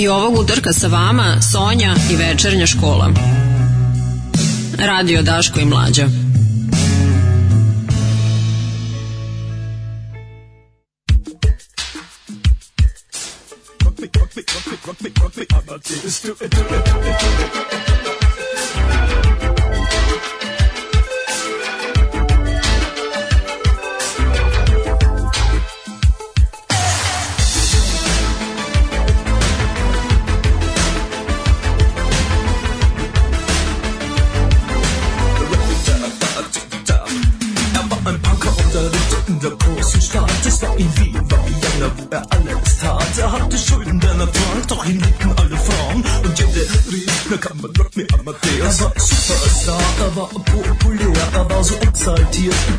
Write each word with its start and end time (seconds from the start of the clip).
I 0.00 0.08
ovog 0.08 0.38
utorka 0.38 0.72
sa 0.72 0.88
vama 0.88 1.42
Sonja 1.52 1.94
i 2.12 2.16
večernja 2.16 2.66
škola. 2.66 3.10
Radio 4.78 5.22
Daško 5.22 5.60
i 5.60 5.64
Mlađa. 5.64 6.06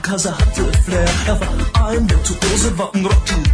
Cause 0.01 0.29
er 0.29 0.38
hatte 0.38 0.71
Flair. 0.83 1.09
Er 1.27 1.39
war 1.39 1.88
ein 1.88 2.09
Virtuose, 2.09 2.77
war 2.77 2.93
ein 2.93 3.05
Rockidol 3.05 3.50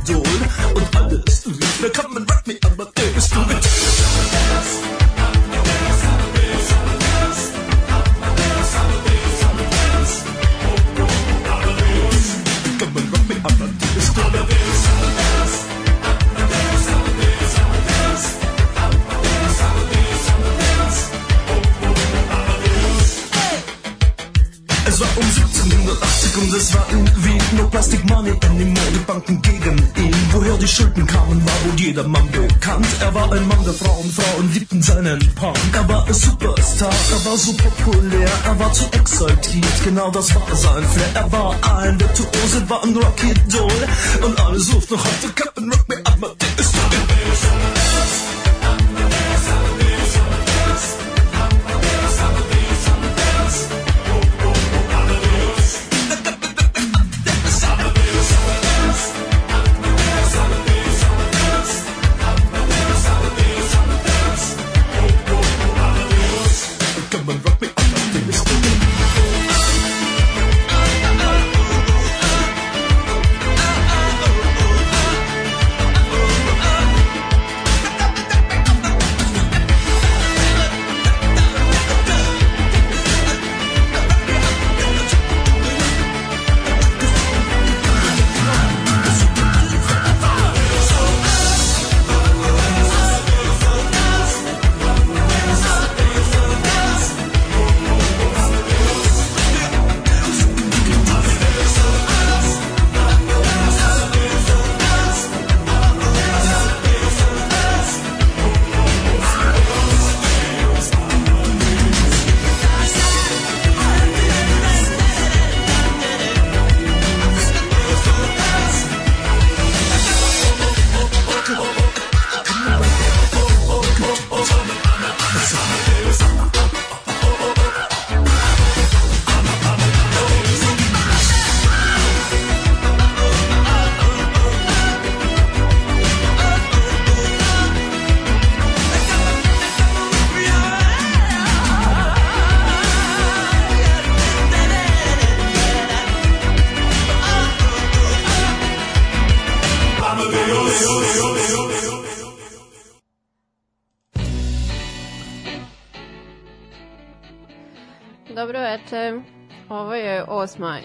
Frauen, 33.78 34.12
Frauen 34.12 34.54
liebten 34.54 34.82
seinen 34.82 35.20
Punk. 35.36 35.58
Er 35.74 35.88
war 35.88 36.08
ein 36.08 36.14
Superstar, 36.14 36.90
er 37.12 37.26
war 37.26 37.38
so 37.38 37.54
populär, 37.54 38.30
er 38.46 38.60
war 38.60 38.72
zu 38.74 38.86
exaltiert. 38.92 39.84
Genau 39.84 40.10
das 40.12 40.34
war 40.34 40.56
sein 40.56 40.84
Flair. 40.84 41.10
Er 41.16 41.32
war 41.32 41.56
ein 41.78 42.00
Virtuose, 42.00 42.70
war 42.70 42.84
ein 42.84 42.96
Rocky 42.96 43.34
Doll. 43.50 44.26
Und 44.26 44.40
alle 44.40 44.60
suchten 44.60 44.98
heute 44.98 45.34
Captain 45.34 45.57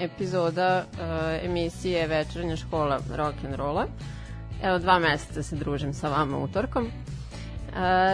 epizoda 0.05 0.85
uh, 0.93 0.99
emisije 1.45 2.07
Večernja 2.07 2.57
škola 2.57 3.01
rock 3.17 3.45
and 3.45 3.55
rolla. 3.55 3.87
Evo 4.63 4.79
dva 4.79 4.99
meseca 4.99 5.43
se 5.43 5.57
družim 5.57 5.95
sa 5.95 6.09
vama 6.09 6.39
utorkom. 6.39 6.85
Uh, 6.85 6.91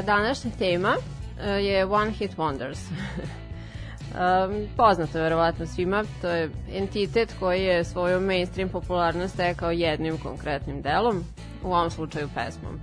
današnja 0.07 0.51
tema 0.59 0.97
uh, 0.97 1.65
je 1.65 1.87
One 1.87 2.11
Hit 2.11 2.37
Wonders. 2.37 2.79
um, 2.89 4.67
poznato 4.77 5.19
verovatno 5.19 5.67
svima, 5.67 6.05
to 6.21 6.29
je 6.29 6.51
entitet 6.73 7.35
koji 7.39 7.65
je 7.65 7.85
svoju 7.85 8.21
mainstream 8.21 8.69
popularnost 8.69 9.35
stekao 9.35 9.71
jednim 9.71 10.19
konkretnim 10.19 10.83
delom, 10.83 11.25
u 11.65 11.73
ovom 11.73 11.91
slučaju 11.91 12.29
pesmom. 12.35 12.81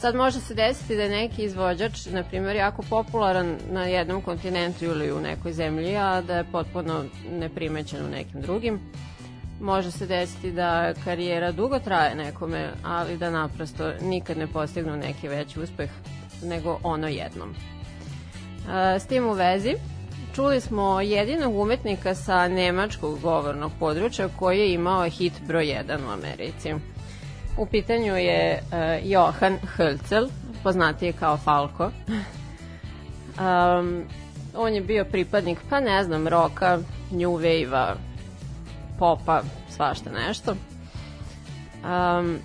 Sad 0.00 0.14
može 0.14 0.40
se 0.40 0.54
desiti 0.54 0.96
da 0.96 1.02
je 1.02 1.08
neki 1.08 1.42
izvođač, 1.42 2.06
na 2.06 2.22
primjer, 2.22 2.56
jako 2.56 2.82
popularan 2.82 3.56
na 3.70 3.84
jednom 3.84 4.22
kontinentu 4.22 4.84
ili 4.84 5.12
u 5.12 5.20
nekoj 5.20 5.52
zemlji, 5.52 5.96
a 5.96 6.20
da 6.20 6.36
je 6.36 6.44
potpuno 6.52 7.04
neprimećen 7.30 8.06
u 8.06 8.10
nekim 8.10 8.40
drugim. 8.40 8.80
Može 9.60 9.90
se 9.90 10.06
desiti 10.06 10.52
da 10.52 10.94
karijera 11.04 11.52
dugo 11.52 11.78
traje 11.78 12.14
nekome, 12.14 12.70
ali 12.82 13.16
da 13.16 13.30
naprosto 13.30 13.92
nikad 14.02 14.38
ne 14.38 14.46
postignu 14.46 14.96
neki 14.96 15.28
veći 15.28 15.60
uspeh 15.60 15.90
nego 16.42 16.78
ono 16.82 17.08
jednom. 17.08 17.54
E, 18.70 18.98
S 19.00 19.06
tim 19.06 19.26
u 19.26 19.32
vezi, 19.32 19.74
čuli 20.34 20.60
smo 20.60 21.00
jedinog 21.00 21.58
umetnika 21.58 22.14
sa 22.14 22.48
nemačkog 22.48 23.20
govornog 23.20 23.72
područja 23.78 24.28
koji 24.38 24.58
je 24.58 24.72
imao 24.72 25.08
hit 25.08 25.32
broj 25.46 25.64
1 25.64 25.98
u 26.08 26.10
Americi. 26.10 26.74
U 27.60 27.66
pitanju 27.66 28.16
je 28.16 28.62
uh, 28.62 29.10
Johan 29.10 29.58
Hölzel, 29.76 30.28
poznatiji 30.62 31.12
kao 31.12 31.36
Falko. 31.36 31.84
um, 33.38 34.04
on 34.56 34.74
je 34.74 34.80
bio 34.80 35.04
pripadnik, 35.04 35.58
pa 35.70 35.80
ne 35.80 36.04
znam, 36.04 36.28
roka, 36.28 36.78
new 37.10 37.30
wave-a, 37.30 37.94
popa, 38.98 39.42
svašta 39.68 40.10
nešto. 40.10 40.54
Um, 41.84 42.38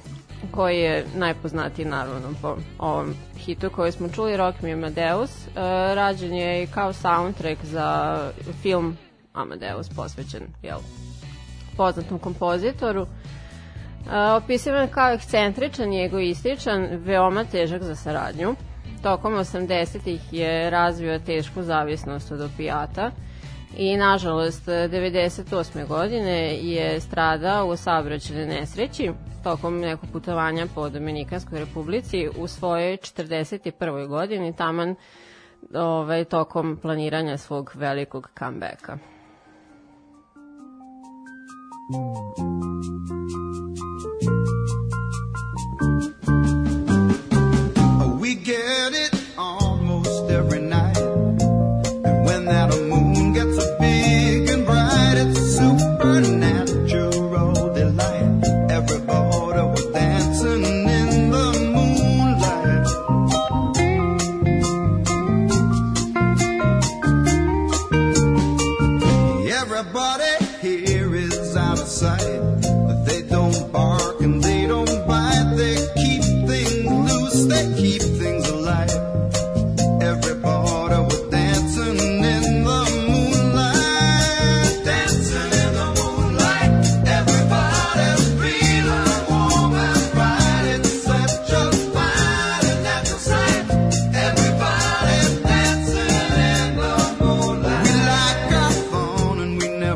koji 0.52 0.80
je 0.80 1.06
najpoznatiji 1.16 1.86
naravno 1.86 2.30
po 2.42 2.58
ovom 2.80 3.14
hitu 3.38 3.70
koji 3.70 3.92
smo 3.92 4.10
čuli, 4.10 4.38
Rock 4.38 4.62
Me 4.62 4.72
Amadeus. 4.72 5.32
Uh, 5.48 5.56
rađen 5.94 6.34
je 6.34 6.64
i 6.64 6.68
kao 6.68 6.94
soundtrack 6.94 7.66
za 7.66 8.20
film 8.62 8.98
Amadeus 9.34 9.90
posvećen 9.90 10.44
jel, 10.64 10.80
poznatom 11.78 12.20
kompozitoru. 12.20 13.02
Uh, 13.02 13.08
Opisivan 14.12 14.88
kao 14.88 15.14
ekscentričan 15.14 15.94
i 15.94 16.06
egoističan, 16.06 16.88
veoma 16.92 17.44
težak 17.44 17.84
za 17.84 17.96
saradnju. 17.96 18.56
Tokom 19.04 19.34
80-ih 19.34 20.22
je 20.32 20.70
razvio 20.70 21.20
tešku 21.20 21.64
zavisnost 21.64 22.32
od 22.32 22.42
opijata 22.42 23.12
i 23.78 23.98
nažalost 23.98 24.68
98. 24.68 25.88
godine 25.88 26.58
je 26.58 27.00
stradao 27.00 27.68
u 27.68 27.76
saobraćene 27.76 28.46
nesreći 28.46 29.12
tokom 29.44 29.80
nekog 29.80 30.10
putovanja 30.14 30.68
po 30.76 30.90
Dominikanskoj 30.90 31.60
republici 31.60 32.30
u 32.38 32.48
svojoj 32.48 32.98
41. 32.98 34.08
godini 34.08 34.56
taman 34.56 34.96
ovaj, 35.74 36.26
tokom 36.26 36.78
planiranja 36.82 37.38
svog 37.38 37.72
velikog 37.76 38.30
comebacka. 38.40 38.98
Muzika. 41.90 43.25
get 48.46 48.94
it. 48.94 49.15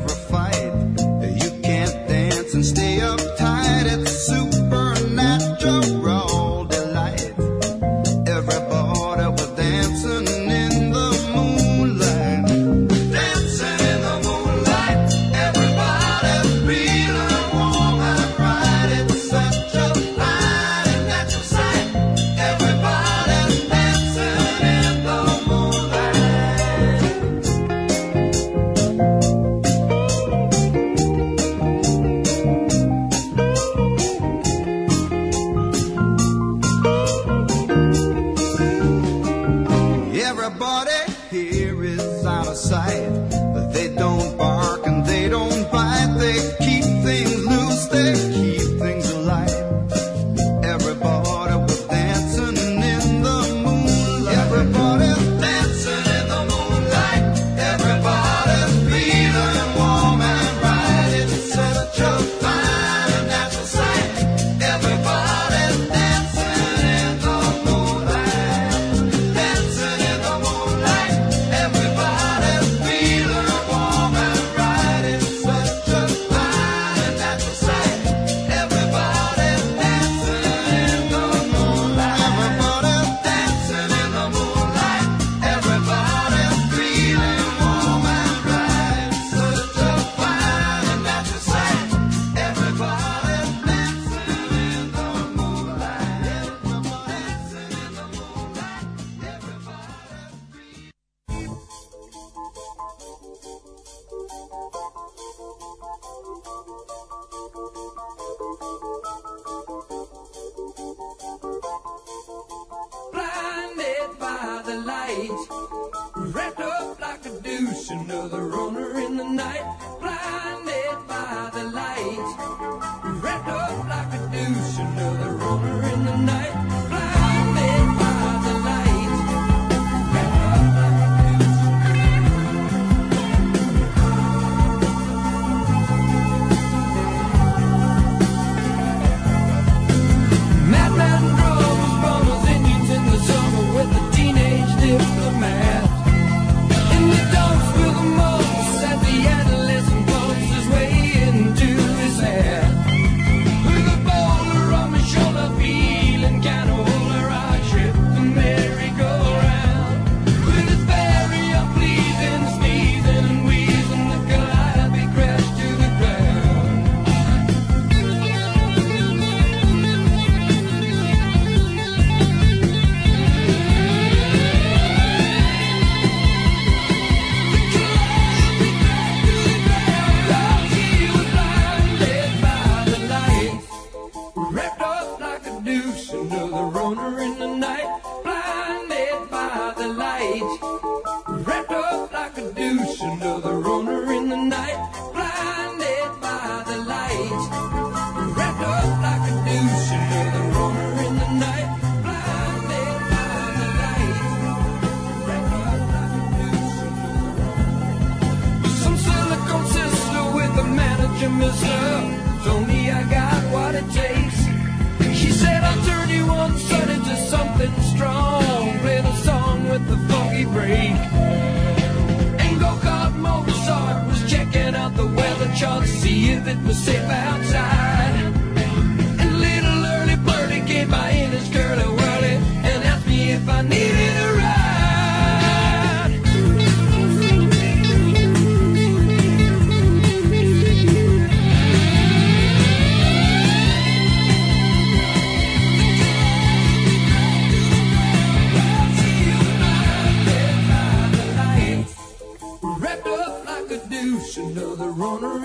sacrifice. 0.09 0.38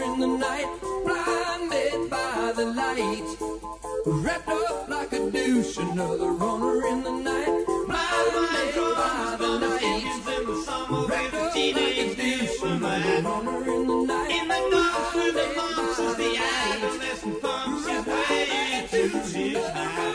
In 0.03 0.21
the 0.21 0.27
night, 0.27 0.67
blinded 1.05 2.11
by 2.11 2.53
the 2.57 2.67
light. 2.67 3.37
Wrapped 4.07 4.49
up 4.49 4.89
like 4.89 5.13
a 5.13 5.31
douche, 5.31 5.77
another 5.79 6.33
runner 6.33 6.87
in 6.87 7.03
the 7.03 7.11
night, 7.11 7.65
blinded 7.67 8.75
by 8.97 9.37
the 9.39 9.49
light. 9.49 9.75
Wrapped 11.09 11.35
up 11.35 11.55
like 11.55 11.93
a 11.93 12.15
douche, 12.15 12.63
another 12.63 13.23
runner 13.23 13.61
in 13.75 13.87
the 13.87 13.95
night. 14.07 14.31
In 14.31 14.49
the 14.49 14.61
dark 14.71 15.15
with 15.15 15.35
the 15.35 15.47
monsters, 15.57 16.17
the 16.17 16.31
adolescent 16.37 17.41
pumps 17.43 17.87
his 17.89 18.07
way 18.07 18.87
to 18.91 19.09
his 19.09 19.67
high. 19.69 20.15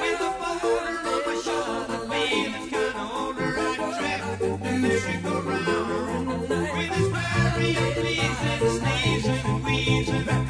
With 0.00 0.20
a 0.20 0.30
boulder 0.40 0.96
on 1.12 1.20
my 1.26 1.34
shoulder, 1.44 2.00
feeling 2.10 2.68
kinda 2.70 3.04
older, 3.14 3.50
I 3.56 3.76
track 3.98 4.22
the 4.38 4.48
douche 4.58 5.06
and 5.08 5.20
go 5.22 5.34
round. 5.40 6.26
With 6.48 6.92
his 6.94 7.08
very 7.08 7.70
pleasing 7.94 8.73
and 10.14 10.26
wheezing, 10.26 10.43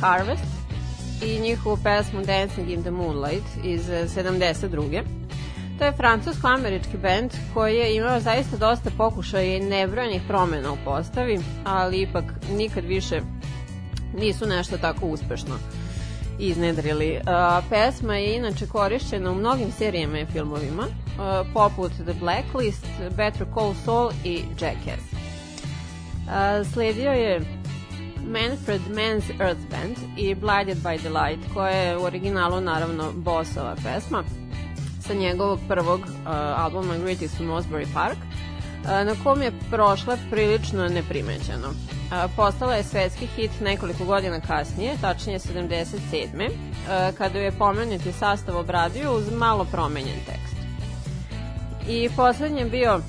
Harvest 0.00 0.58
i 1.22 1.40
njihovu 1.40 1.78
pesmu 1.84 2.22
Dancing 2.24 2.70
in 2.70 2.82
the 2.82 2.90
Moonlight 2.90 3.46
iz 3.64 3.90
eh, 3.90 4.08
72. 4.08 5.02
To 5.78 5.84
je 5.84 5.92
francusko-američki 5.92 6.96
band 6.96 7.30
koji 7.54 7.76
je 7.76 7.96
imao 7.96 8.20
zaista 8.20 8.56
dosta 8.56 8.90
pokušaja 8.98 9.56
i 9.56 9.60
nebrojenih 9.60 10.22
promena 10.28 10.72
u 10.72 10.76
postavi, 10.84 11.40
ali 11.64 12.00
ipak 12.00 12.24
nikad 12.56 12.84
više 12.84 13.20
nisu 14.14 14.46
nešto 14.46 14.78
tako 14.78 15.06
uspešno 15.06 15.54
iznedrili. 16.38 17.16
Uh, 17.16 17.64
pesma 17.70 18.16
je 18.16 18.36
inače 18.36 18.66
korišćena 18.66 19.30
u 19.30 19.34
mnogim 19.34 19.72
serijama 19.72 20.18
i 20.18 20.26
filmovima, 20.26 20.82
uh, 20.82 21.46
poput 21.54 21.92
The 21.92 22.14
Blacklist, 22.20 22.86
Better 23.16 23.46
Call 23.54 23.74
Saul 23.84 24.10
i 24.24 24.42
Jackass. 24.60 25.02
Sledio 26.72 27.10
je 27.10 27.57
Manfred 28.28 28.80
Mann's 28.90 29.40
Earth 29.40 29.70
Band 29.70 29.96
i 30.16 30.34
Blinded 30.34 30.76
by 30.76 30.98
the 30.98 31.08
Light, 31.08 31.54
koja 31.54 31.70
je 31.70 31.96
u 31.96 32.02
originalu 32.02 32.60
naravno 32.60 33.12
bossova 33.12 33.74
pesma 33.74 34.24
sa 35.00 35.14
njegovog 35.14 35.58
prvog 35.68 36.00
uh, 36.00 36.26
albuma 36.32 36.96
Greatest 36.96 37.36
from 37.36 37.48
Osbury 37.48 37.86
Park, 37.94 38.18
uh, 38.18 38.88
na 38.88 39.14
kom 39.24 39.42
je 39.42 39.52
prošla 39.70 40.16
prilično 40.30 40.88
neprimećeno. 40.88 41.68
Uh, 41.68 42.30
postala 42.36 42.74
je 42.74 42.82
svetski 42.82 43.26
hit 43.26 43.50
nekoliko 43.60 44.04
godina 44.04 44.40
kasnije, 44.40 44.96
tačnije 45.00 45.38
77. 45.38 46.46
Uh, 46.46 47.16
kada 47.18 47.38
je 47.38 47.52
pomenuti 47.52 48.12
sastav 48.12 48.56
obradio 48.56 49.16
uz 49.16 49.32
malo 49.32 49.64
promenjen 49.64 50.18
tekst. 50.26 50.56
I 51.88 52.08
poslednji 52.16 52.60
je 52.60 52.68
bio 52.68 53.00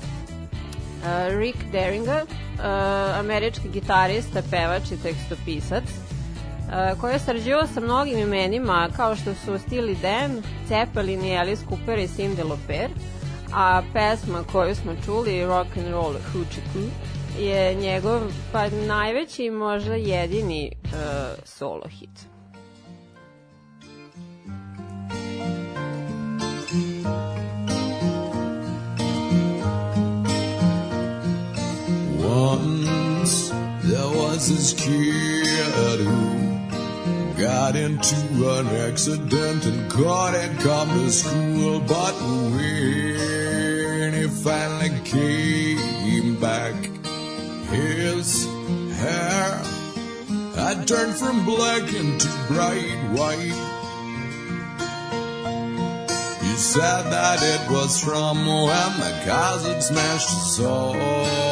Rick 1.38 1.58
Deringer, 1.72 2.22
uh, 2.22 3.18
američki 3.18 3.68
gitarista, 3.68 4.42
pevač 4.50 4.90
i 4.92 5.02
tekstopisac, 5.02 5.84
uh, 5.84 7.00
koji 7.00 7.12
je 7.12 7.18
sarađivao 7.18 7.66
sa 7.66 7.80
mnogim 7.80 8.18
imenima 8.18 8.88
kao 8.96 9.16
što 9.16 9.34
su 9.34 9.52
Steely 9.52 9.96
Dan, 10.02 10.42
Zeppelin 10.68 11.24
i 11.24 11.38
Alice 11.38 11.62
Cooper 11.68 11.98
i 11.98 12.08
Cindy 12.08 12.48
Lauper, 12.48 12.90
a 13.54 13.82
pesma 13.92 14.44
koju 14.52 14.74
smo 14.74 14.92
čuli, 15.04 15.44
Rock 15.44 15.76
and 15.76 15.88
Roll 15.88 16.14
Hoochie 16.32 16.62
Coo, 16.72 16.90
je 17.38 17.74
njegov 17.74 18.20
pa 18.52 18.68
najveći 18.68 19.44
i 19.44 19.50
možda 19.50 19.94
jedini 19.94 20.72
uh, 20.84 20.90
solo 21.44 21.88
hit. 21.88 22.29
This 34.50 34.72
kid 34.72 36.00
who 36.00 37.40
got 37.40 37.76
into 37.76 38.16
an 38.58 38.66
accident 38.88 39.64
and 39.64 39.88
couldn't 39.88 40.58
come 40.58 40.88
to 40.88 41.10
school. 41.10 41.78
But 41.78 42.14
when 42.50 44.12
he 44.12 44.26
finally 44.26 44.90
came 45.04 46.34
back, 46.40 46.74
his 47.70 48.46
hair 48.98 49.62
had 50.56 50.88
turned 50.88 51.14
from 51.14 51.44
black 51.44 51.94
into 51.94 52.28
bright 52.48 52.98
white. 53.14 53.54
He 56.42 56.56
said 56.56 57.02
that 57.12 57.40
it 57.40 57.70
was 57.70 58.02
from 58.02 58.44
when 58.46 58.92
the 58.98 59.12
had 59.64 59.80
smashed 59.80 60.56
so 60.56 60.92
hard. 60.92 61.49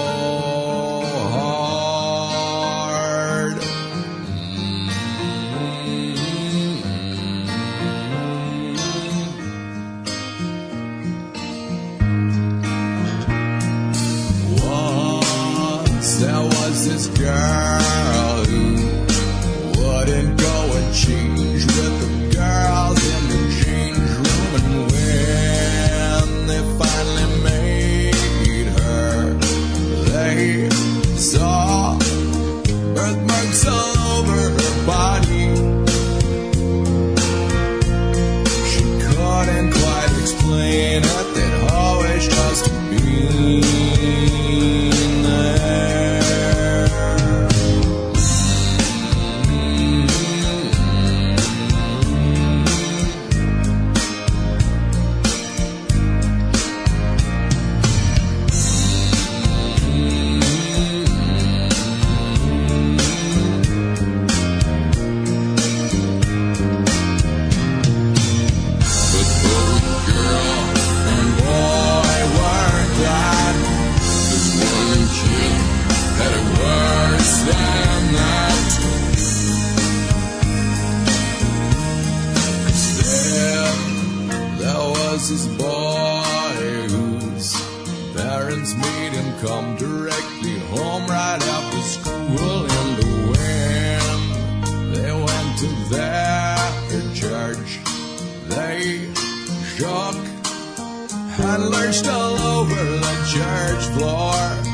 And 101.58 101.70
lurched 101.70 102.06
all 102.06 102.38
over 102.38 102.74
the 102.74 103.14
church 103.32 103.98
floor. 103.98 104.67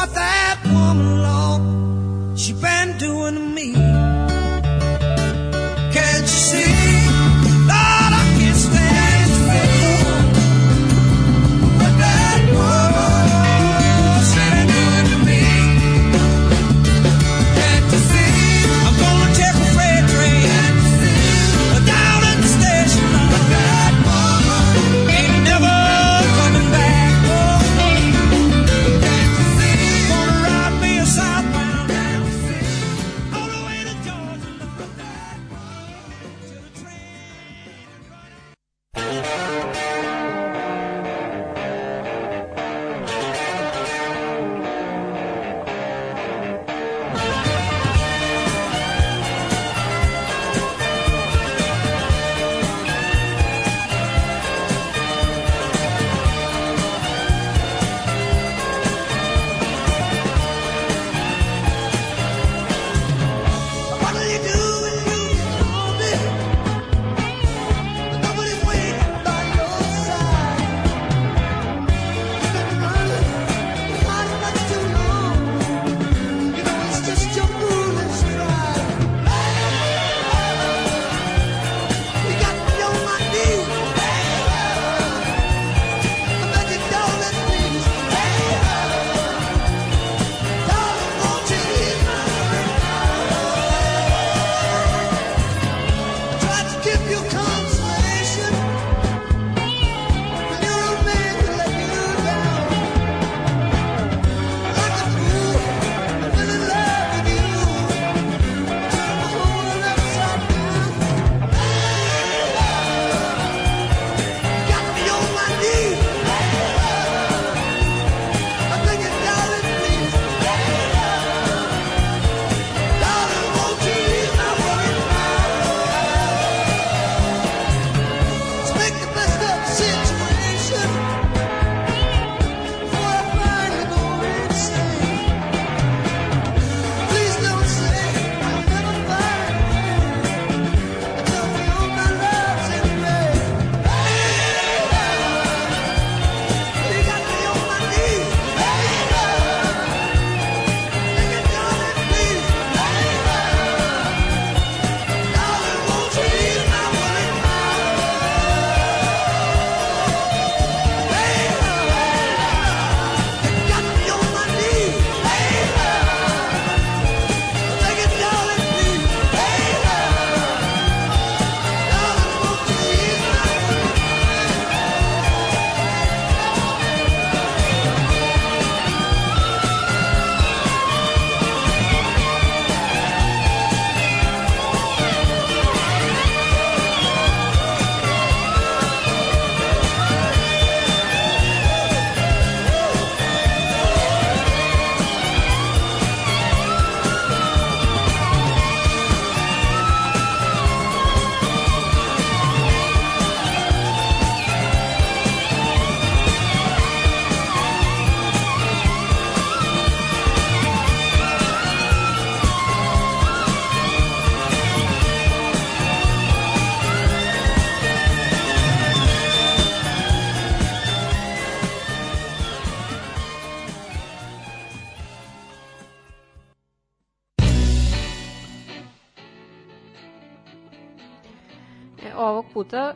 What 0.00 0.14
the 0.14 0.39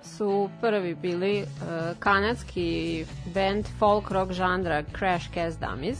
su 0.05 0.51
prvi 0.61 0.95
bili 0.95 1.43
uh, 1.43 1.99
kanadski 1.99 3.05
band 3.35 3.67
folk 3.79 4.11
rock 4.11 4.33
žanra 4.33 4.83
Crash 4.99 5.31
Cast 5.35 5.61
Dummies, 5.61 5.99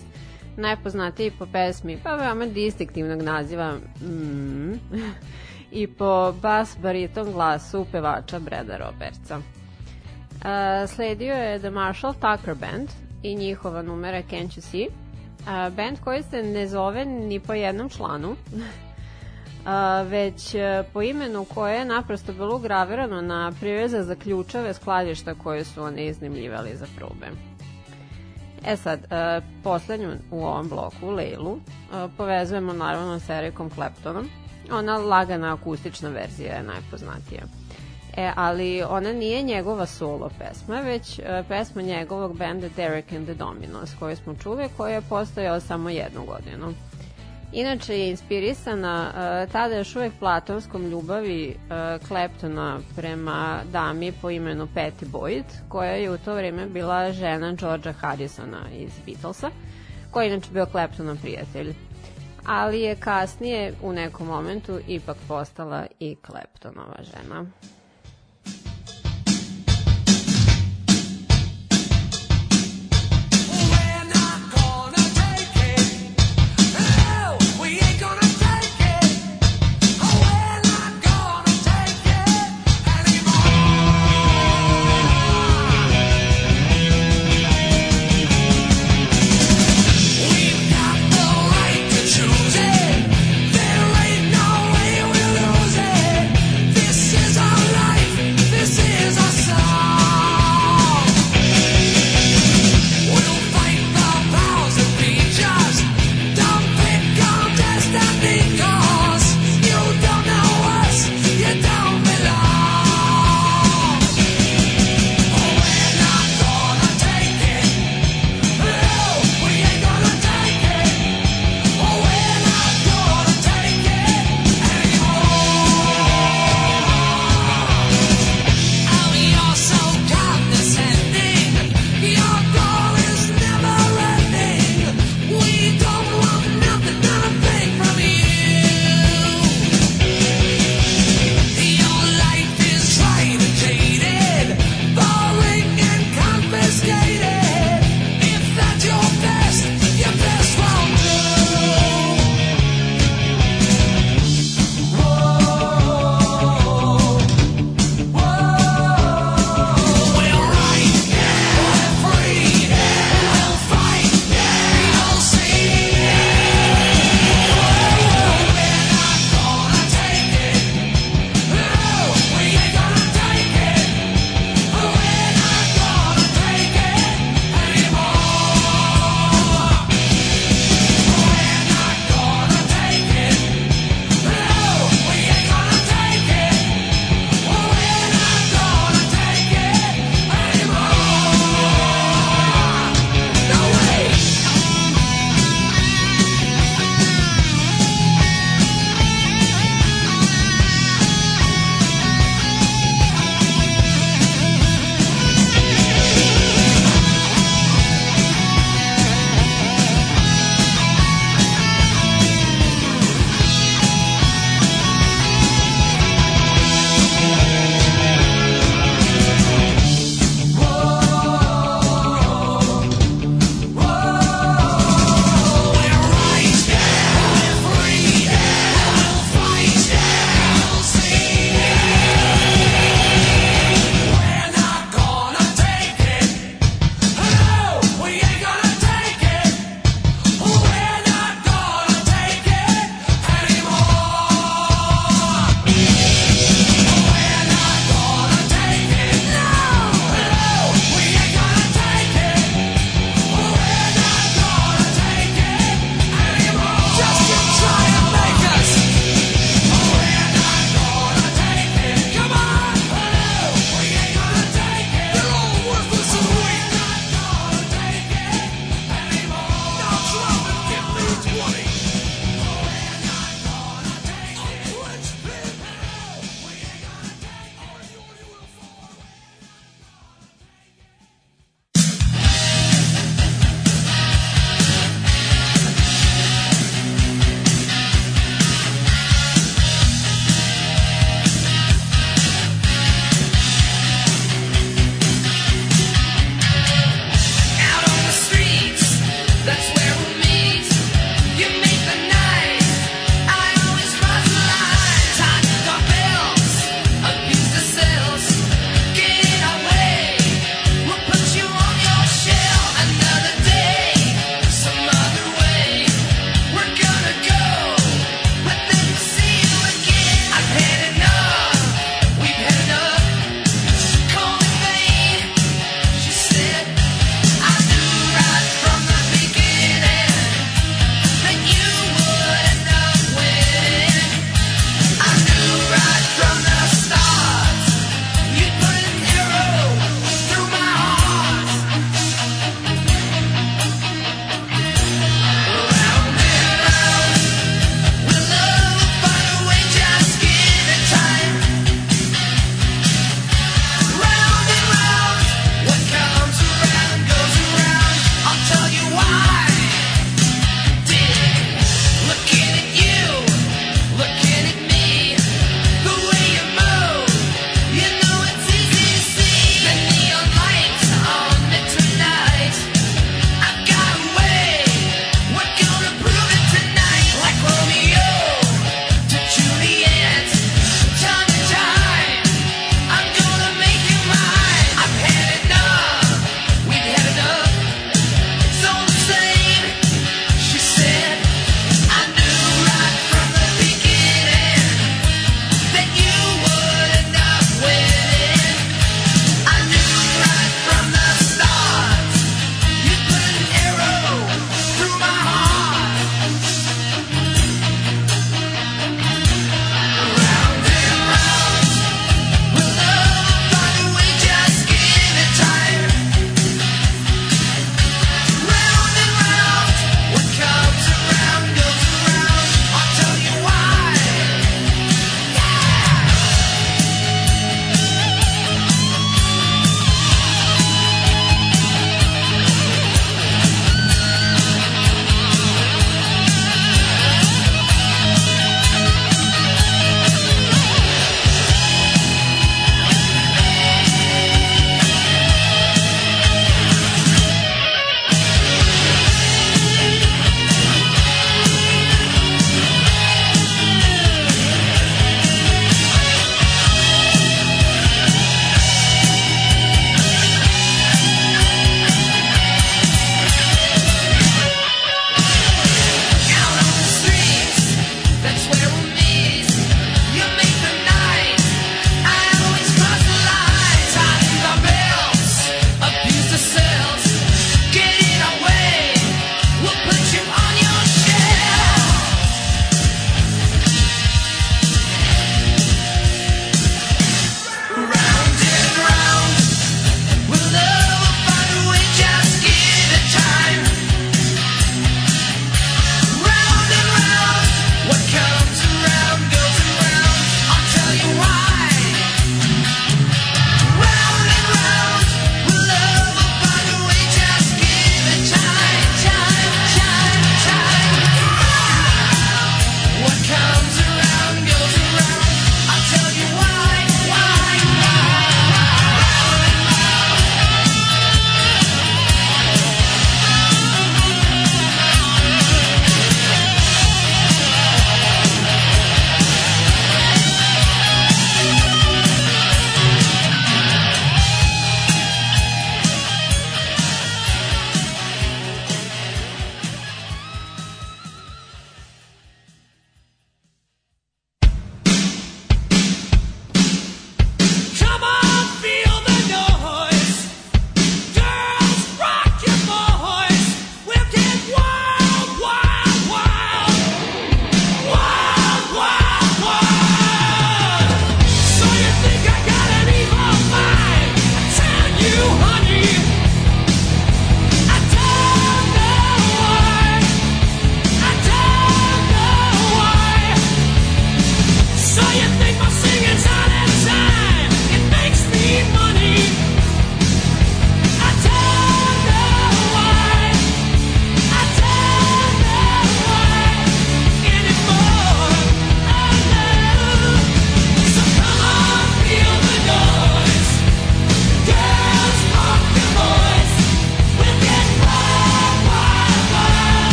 najpoznatiji 0.57 1.31
po 1.39 1.47
pesmi, 1.47 1.99
pa 2.03 2.15
veoma 2.15 2.47
distinktivnog 2.47 3.23
naziva 3.23 3.73
mm, 4.03 4.73
i 5.81 5.87
po 5.87 6.35
bas 6.43 6.77
bariton 6.83 7.33
glasu 7.33 7.87
pevača 7.93 8.39
Breda 8.39 8.77
Robertsa. 8.77 9.37
Uh, 9.37 10.89
sledio 10.89 11.35
je 11.35 11.59
The 11.59 11.71
Marshall 11.71 12.15
Tucker 12.15 12.55
Band 12.55 12.89
i 13.23 13.35
njihova 13.35 13.83
numera 13.83 14.23
Can't 14.31 14.57
You 14.57 14.61
See, 14.61 14.87
uh, 14.87 15.75
band 15.75 15.99
koji 16.05 16.23
se 16.23 16.43
ne 16.43 16.67
zove 16.67 17.05
ni 17.05 17.41
po 17.41 17.55
jednom 17.55 17.89
članu, 17.89 18.37
a, 19.65 20.03
već 20.03 20.55
a, 20.55 20.85
po 20.93 21.03
imenu 21.03 21.45
koje 21.45 21.79
je 21.79 21.85
naprosto 21.85 22.33
bilo 22.33 22.57
ugravirano 22.57 23.21
na 23.21 23.53
priveza 23.61 24.03
za 24.03 24.15
ključeve 24.15 24.75
skladišta 24.75 25.35
koje 25.35 25.65
su 25.65 25.83
oni 25.83 26.07
iznimljivali 26.07 26.77
za 26.77 26.87
probe. 26.97 27.27
E 28.67 28.77
sad, 28.77 29.01
a, 29.11 29.41
poslednju 29.65 30.11
u 30.31 30.45
ovom 30.45 30.69
bloku, 30.69 31.11
Leilu, 31.11 31.59
a, 31.93 32.09
povezujemo 32.17 32.73
naravno 32.73 33.21
sa 33.21 33.35
Ericom 33.35 33.71
Claptonom. 33.71 34.29
Ona 34.73 34.99
lagana 34.99 35.55
akustična 35.55 36.09
verzija 36.09 36.55
je 36.55 36.63
najpoznatija. 36.63 37.43
E, 38.17 38.33
ali 38.37 38.83
ona 38.83 39.13
nije 39.13 39.43
njegova 39.43 39.87
solo 39.87 40.31
pesma, 40.39 40.81
već 40.81 41.19
e, 41.19 41.45
pesma 41.49 41.83
njegovog 41.83 42.39
benda 42.39 42.69
Derek 42.77 43.13
and 43.13 43.27
the 43.27 43.35
Dominos, 43.35 43.91
koju 43.99 44.17
smo 44.17 44.35
čuli, 44.35 44.69
koja 44.77 44.95
je 44.95 45.03
postojao 45.09 45.61
samo 45.61 45.91
jednu 45.91 46.25
godinu. 46.25 46.75
Inače 47.55 47.99
je 47.99 48.11
inspirisana 48.11 49.07
uh, 49.09 49.53
tada 49.53 49.77
još 49.77 49.97
uvek 49.97 50.13
platonskom 50.19 50.87
ljubavi 50.91 51.57
uh, 51.57 52.07
Kleptona 52.09 52.79
prema 52.97 53.61
dami 53.73 54.13
po 54.23 54.31
imenu 54.31 54.69
Patty 54.75 55.07
Boyd, 55.13 55.45
koja 55.69 55.91
je 55.91 56.11
u 56.11 56.19
to 56.19 56.35
vreme 56.35 56.67
bila 56.67 57.13
žena 57.13 57.53
Georgea 57.53 57.93
Harrisona 57.93 58.61
iz 58.73 58.93
Beatlesa, 59.07 59.51
koji 60.11 60.27
je 60.27 60.33
inače 60.33 60.51
bio 60.53 60.67
Kleptonov 60.67 61.17
prijatelj. 61.23 61.75
Ali 62.45 62.81
je 62.81 62.97
kasnije 62.97 63.75
u 63.83 63.93
nekom 63.93 64.27
momentu 64.27 64.79
ipak 64.89 65.17
postala 65.29 65.87
i 66.01 66.17
Kleptonova 66.17 66.99
žena. 67.03 67.47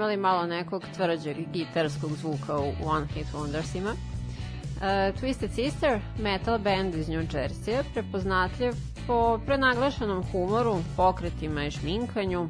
Imali 0.00 0.16
malo 0.16 0.46
nekog 0.46 0.84
tvrđeg 0.96 1.36
gitarskog 1.52 2.10
zvuka 2.12 2.58
u 2.58 2.72
One 2.84 3.06
Hit 3.06 3.26
Wondersima. 3.34 3.90
Uh, 3.90 4.82
Twisted 5.20 5.54
Sister, 5.54 6.00
metal 6.18 6.58
band 6.58 6.94
iz 6.94 7.08
New 7.08 7.22
Jersey, 7.22 7.82
prepoznatljiv 7.92 8.72
po 9.06 9.40
prenaglašenom 9.46 10.22
humoru, 10.32 10.76
pokretima 10.96 11.64
i 11.64 11.70
šminkanju. 11.70 12.48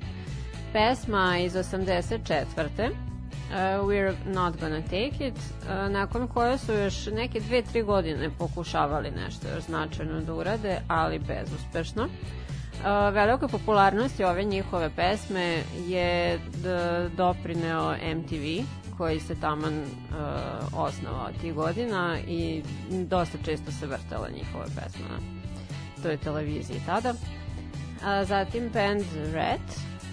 Pesma 0.73 1.39
iz 1.39 1.55
84. 1.55 2.91
Uh, 2.91 2.95
We're 3.89 4.15
Not 4.27 4.61
Gonna 4.61 4.83
Take 4.83 5.27
It, 5.27 5.35
uh, 5.35 5.91
nakon 5.91 6.29
koje 6.29 6.59
su 6.59 6.73
još 6.73 7.07
neke 7.07 7.41
dve, 7.41 7.63
tri 7.63 7.83
godine 7.83 8.31
pokušavali 8.39 9.11
nešto 9.11 9.49
još 9.55 9.65
značajno 9.65 10.21
da 10.21 10.35
urade, 10.35 10.79
ali 10.89 11.19
bezuspešno. 11.19 12.03
Uh, 12.03 12.40
velikoj 13.13 13.49
popularnosti 13.49 14.25
ove 14.25 14.45
njihove 14.45 14.91
pesme 14.97 15.63
je 15.87 16.41
doprineo 17.17 17.95
MTV 18.15 18.65
koji 18.99 19.21
se 19.21 19.35
taman 19.41 19.83
uh, 19.83 19.87
osnovao 20.77 21.29
tih 21.41 21.55
godina 21.55 22.19
i 22.29 22.63
dosta 22.91 23.39
često 23.45 23.73
se 23.73 23.87
vrtala 23.87 24.29
njihove 24.29 24.65
pesme 24.65 25.05
na 25.11 25.19
toj 26.03 26.17
televiziji 26.17 26.81
tada. 26.87 27.15
A, 28.05 28.25
zatim 28.25 28.71
band 28.73 29.05
Red, 29.33 29.61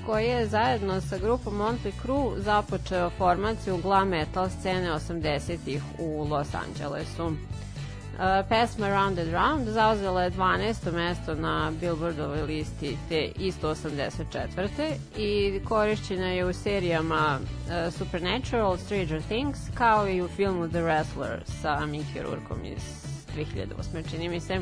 koji 0.05 0.25
je 0.25 0.47
zajedno 0.47 1.01
sa 1.01 1.17
grupom 1.17 1.53
Motley 1.53 1.91
Crue 2.01 2.41
započeo 2.41 3.09
formaciju 3.09 3.77
glam 3.77 4.09
metal 4.09 4.49
scene 4.49 4.91
80-ih 4.91 5.83
u 5.99 6.27
Los 6.29 6.47
Angelesu. 6.53 7.31
Uh, 8.17 8.23
pesma 8.49 8.89
Round 8.89 9.19
and 9.19 9.33
Round 9.33 9.67
zauzela 9.67 10.23
je 10.23 10.31
12. 10.31 10.91
mesto 10.91 11.35
na 11.35 11.71
Billboardovoj 11.81 12.41
listi 12.41 12.97
te 13.09 13.31
isto 13.39 13.75
84. 13.75 14.93
i 15.17 15.59
korišćena 15.65 16.27
je 16.27 16.45
u 16.45 16.53
serijama 16.53 17.39
uh, 17.39 17.93
Supernatural, 17.93 18.77
Stranger 18.77 19.21
Things, 19.21 19.59
kao 19.73 20.07
i 20.07 20.21
u 20.21 20.27
filmu 20.27 20.67
The 20.67 20.79
Wrestler 20.79 21.37
sa 21.61 21.79
Mickey 21.85 22.21
Rourkeom 22.23 22.65
iz 22.65 22.83
2008. 23.35 24.09
čini 24.11 24.29
mi 24.29 24.39
se. 24.39 24.59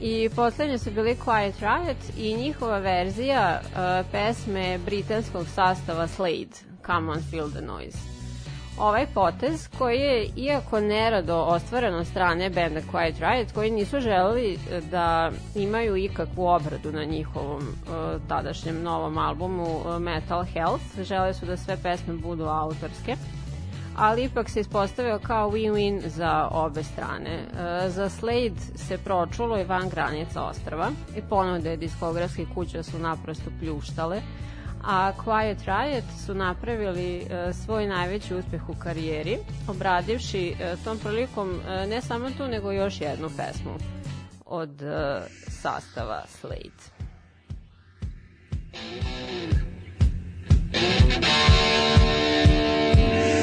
I 0.00 0.30
poslednje 0.36 0.78
su 0.78 0.90
bili 0.90 1.16
Quiet 1.26 1.54
Riot 1.60 2.18
i 2.18 2.34
njihova 2.36 2.78
verzija 2.78 3.60
uh, 3.62 4.06
pesme 4.12 4.78
britanskog 4.78 5.46
sastava 5.54 6.08
Slade, 6.08 6.56
Come 6.86 7.12
on 7.12 7.22
Feel 7.30 7.50
the 7.50 7.60
Noise. 7.60 8.11
Ovaj 8.78 9.06
potez 9.14 9.68
koji 9.78 9.98
je, 9.98 10.28
iako 10.36 10.80
nerado 10.80 11.36
ostvaren 11.36 11.94
od 11.94 12.06
strane 12.06 12.50
benda 12.50 12.80
Quiet 12.92 13.14
Riot, 13.20 13.52
koji 13.52 13.70
nisu 13.70 14.00
želeli 14.00 14.52
e, 14.54 14.80
da 14.80 15.30
imaju 15.54 15.96
ikakvu 15.96 16.46
obradu 16.46 16.92
na 16.92 17.04
njihovom 17.04 17.62
uh, 17.62 18.28
tadašnjem 18.28 18.82
novom 18.82 19.18
albumu 19.18 19.76
uh, 19.76 19.98
Metal 19.98 20.44
Health, 20.44 21.00
žele 21.02 21.34
su 21.34 21.46
da 21.46 21.56
sve 21.56 21.76
pesme 21.82 22.14
budu 22.14 22.44
autorske 22.44 23.16
ali 23.96 24.24
ipak 24.24 24.50
se 24.50 24.60
ispostavio 24.60 25.18
kao 25.18 25.50
win-win 25.50 26.08
za 26.08 26.48
obe 26.50 26.82
strane. 26.82 27.30
E, 27.30 27.88
za 27.90 28.08
Slade 28.08 28.60
se 28.74 28.98
pročulo 28.98 29.60
i 29.60 29.64
van 29.64 29.88
granica 29.88 30.42
ostrava 30.42 30.90
i 31.16 31.22
ponude 31.22 31.76
diskografske 31.76 32.46
kuće 32.54 32.82
su 32.82 32.98
naprosto 32.98 33.50
pljuštale, 33.60 34.22
a 34.84 35.12
Quiet 35.24 35.58
Riot 35.66 36.04
su 36.26 36.34
napravili 36.34 37.16
e, 37.16 37.52
svoj 37.52 37.86
najveći 37.86 38.34
uspeh 38.34 38.68
u 38.68 38.74
karijeri, 38.74 39.38
obradivši 39.68 40.54
e, 40.60 40.76
tom 40.84 40.98
prilikom 40.98 41.60
e, 41.68 41.86
ne 41.86 42.00
samo 42.00 42.30
tu, 42.30 42.48
nego 42.48 42.72
još 42.72 43.00
jednu 43.00 43.28
pesmu 43.36 43.72
od 44.46 44.82
sastava 45.48 46.24
Slade. 46.28 47.02
Thank 50.72 51.36
you. 53.36 53.41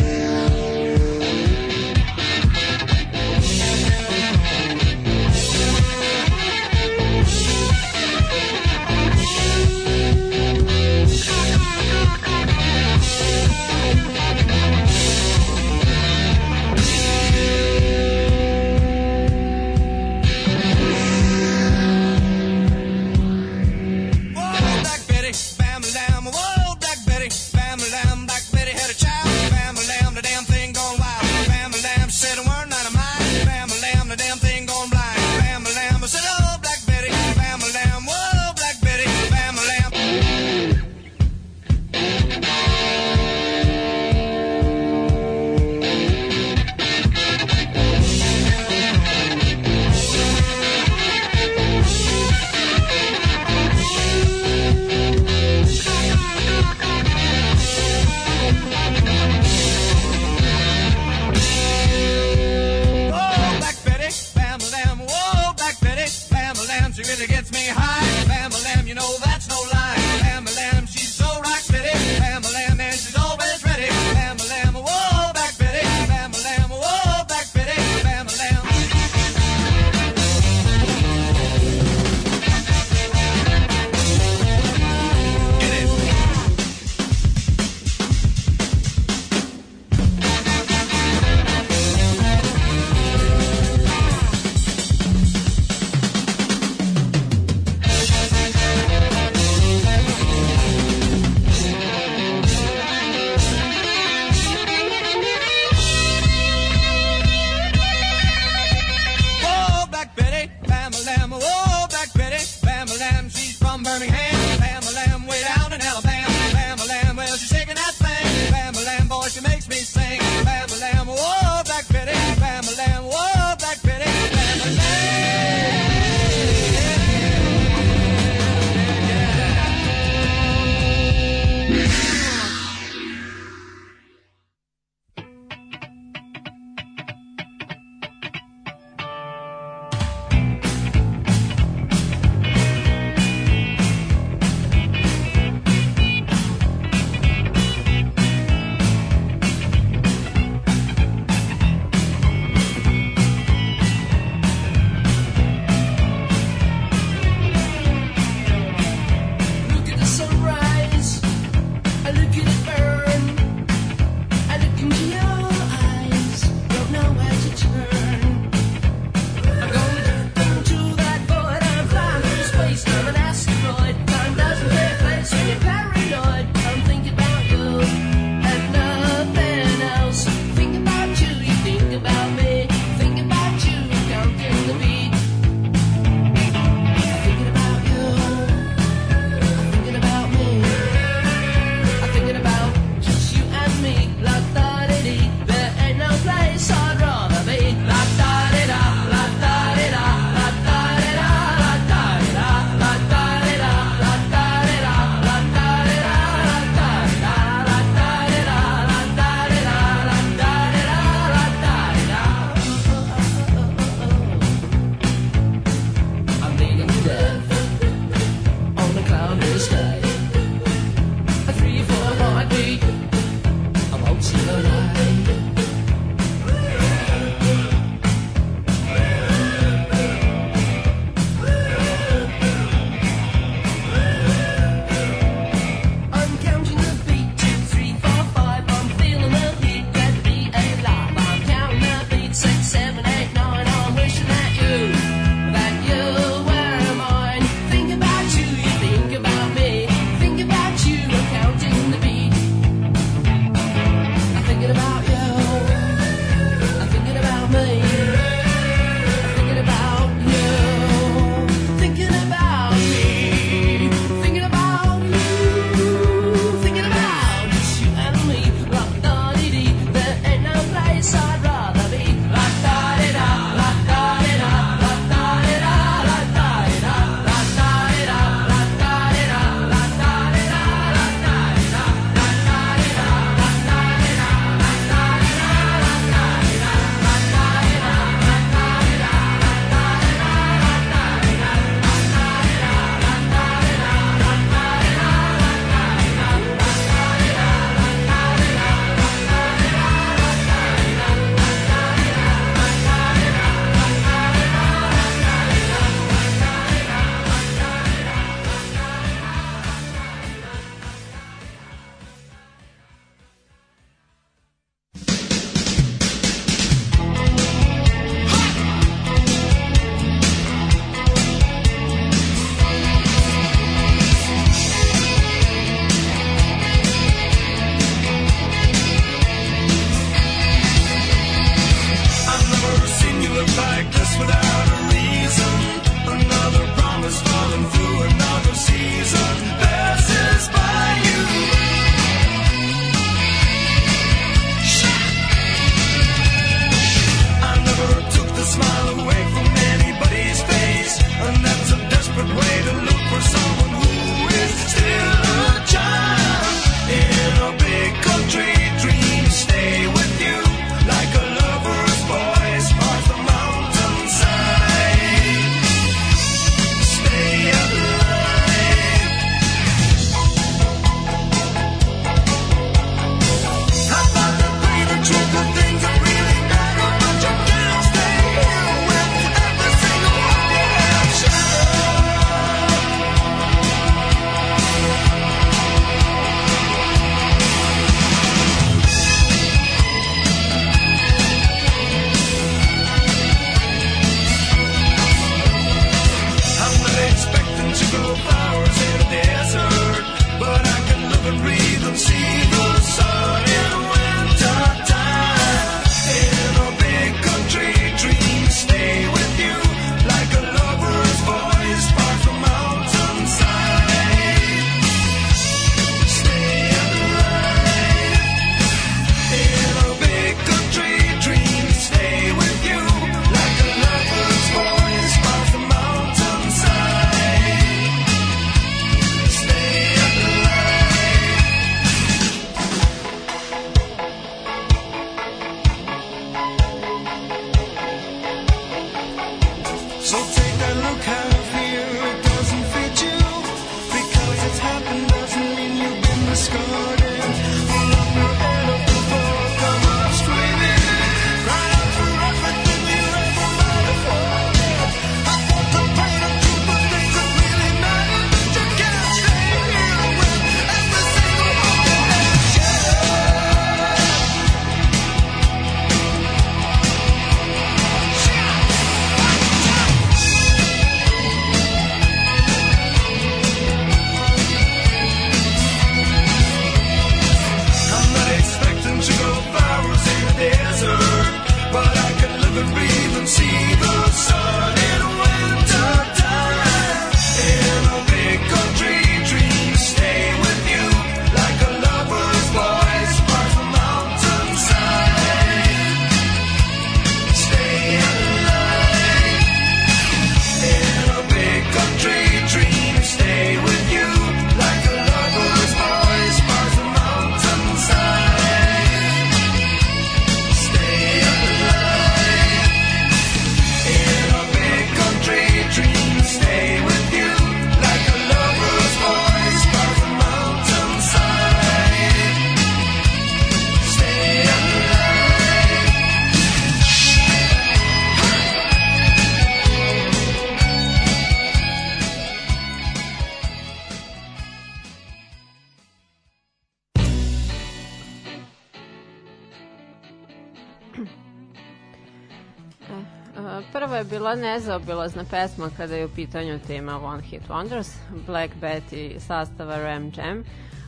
Nezaobilazna 544.70 545.24
pesma 545.32 545.70
kada 545.78 545.95
je 545.95 546.05
u 546.05 546.09
pitanju 546.09 546.59
tema 546.67 547.05
One 547.05 547.24
Hit 547.24 547.41
Wonders, 547.49 547.89
Black 548.28 548.53
Betty 548.61 549.20
sastava 549.20 549.78
Ram 549.78 550.11
Jam, 550.17 550.43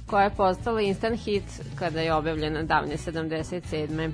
koja 0.06 0.24
je 0.24 0.30
postala 0.30 0.82
instant 0.82 1.20
hit 1.20 1.44
kada 1.76 2.02
je 2.02 2.14
objavljena 2.14 2.64
davne 2.64 2.98
77. 2.98 4.12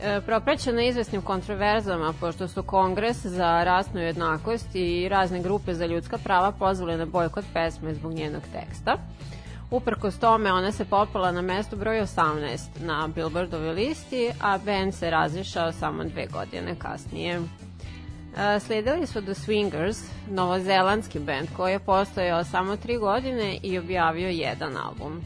E, 0.00 0.20
propraćena 0.26 0.82
izvesnim 0.82 1.22
kontroverzama, 1.22 2.14
pošto 2.20 2.48
su 2.48 2.62
Kongres 2.62 3.26
za 3.26 3.64
rasnu 3.64 4.00
jednakost 4.00 4.74
i 4.74 5.08
razne 5.08 5.42
grupe 5.42 5.74
za 5.74 5.86
ljudska 5.86 6.18
prava 6.18 6.52
pozvali 6.52 6.96
na 6.96 7.06
bojkot 7.06 7.44
pesme 7.52 7.94
zbog 7.94 8.12
njenog 8.12 8.42
teksta. 8.52 8.96
Uprkos 9.70 10.18
tome, 10.18 10.52
ona 10.52 10.72
se 10.72 10.84
popala 10.84 11.32
na 11.32 11.42
mesto 11.42 11.76
broj 11.76 12.00
18 12.00 12.58
na 12.80 13.08
Billboardove 13.14 13.72
listi, 13.72 14.30
a 14.40 14.58
band 14.58 14.94
se 14.94 15.10
razišao 15.10 15.72
samo 15.72 16.04
dve 16.04 16.26
godine 16.26 16.74
kasnije. 16.78 17.40
Sledili 18.60 19.06
su 19.06 19.22
The 19.22 19.34
Swingers, 19.34 19.98
novozelandski 20.30 21.18
band 21.18 21.48
koji 21.56 21.72
je 21.72 21.78
postojao 21.78 22.44
samo 22.44 22.76
tri 22.76 22.98
godine 22.98 23.58
i 23.62 23.78
objavio 23.78 24.28
jedan 24.28 24.76
album. 24.76 25.24